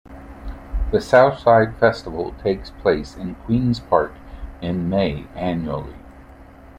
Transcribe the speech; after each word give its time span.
The 0.91 0.99
Southside 0.99 1.77
Festival 1.77 2.33
takes 2.41 2.71
place 2.71 3.15
in 3.15 3.35
Queens 3.35 3.79
Park 3.79 4.13
in 4.59 4.89
May 4.89 5.27
annually. 5.35 5.93